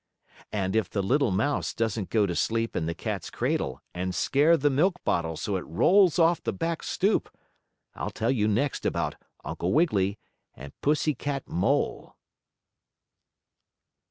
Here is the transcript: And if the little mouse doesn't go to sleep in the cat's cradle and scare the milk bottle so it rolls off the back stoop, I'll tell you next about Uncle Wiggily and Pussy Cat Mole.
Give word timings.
And 0.51 0.75
if 0.75 0.89
the 0.89 1.03
little 1.03 1.29
mouse 1.29 1.75
doesn't 1.75 2.09
go 2.09 2.25
to 2.25 2.35
sleep 2.35 2.75
in 2.75 2.87
the 2.87 2.95
cat's 2.95 3.29
cradle 3.29 3.83
and 3.93 4.15
scare 4.15 4.57
the 4.57 4.71
milk 4.71 4.95
bottle 5.03 5.37
so 5.37 5.57
it 5.57 5.65
rolls 5.67 6.17
off 6.17 6.41
the 6.41 6.51
back 6.51 6.81
stoop, 6.81 7.29
I'll 7.93 8.09
tell 8.09 8.31
you 8.31 8.47
next 8.47 8.83
about 8.83 9.13
Uncle 9.45 9.73
Wiggily 9.73 10.17
and 10.55 10.73
Pussy 10.81 11.13
Cat 11.13 11.47
Mole. 11.47 12.15